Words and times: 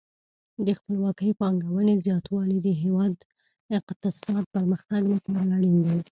د 0.65 0.67
خپلواکې 0.77 1.37
پانګونې 1.39 1.95
زیاتوالی 2.05 2.57
د 2.63 2.67
هیواد 2.83 3.13
د 3.21 3.21
اقتصادي 3.81 4.41
پرمختګ 4.55 5.01
لپاره 5.13 5.43
اړین 5.55 5.77
دی. 5.85 5.95